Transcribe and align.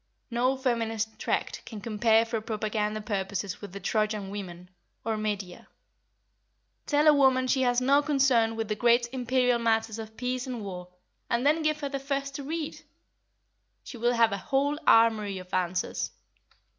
No 0.31 0.57
feminist 0.57 1.19
tract 1.19 1.63
can 1.63 1.79
compare 1.79 2.25
for 2.25 2.41
propaganda 2.41 3.01
purposes 3.01 3.61
with 3.61 3.71
The 3.71 3.79
Trojan 3.79 4.31
Women, 4.31 4.71
or 5.05 5.15
Medea. 5.15 5.67
Tell 6.87 7.05
a 7.07 7.13
woman 7.13 7.45
she 7.45 7.61
has 7.61 7.79
no 7.79 8.01
concern 8.01 8.55
with 8.55 8.67
the 8.67 8.73
great 8.75 9.07
imperial 9.13 9.59
matters 9.59 9.99
of 9.99 10.17
peace 10.17 10.47
and 10.47 10.63
war, 10.65 10.87
and 11.29 11.45
then 11.45 11.61
give 11.61 11.81
her 11.81 11.89
the 11.89 11.99
first 11.99 12.33
to 12.37 12.43
read! 12.43 12.81
She 13.83 13.97
will 13.97 14.13
have 14.13 14.31
a 14.31 14.37
whole 14.39 14.79
armoury 14.87 15.37
of 15.37 15.53
answers. 15.53 16.09